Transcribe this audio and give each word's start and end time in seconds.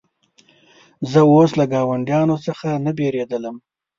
زه 1.11 1.19
اوس 1.31 1.51
له 1.59 1.65
ګاونډیانو 1.73 2.35
څخه 2.45 2.67
نه 2.85 2.91
بېرېدلم. 2.97 3.55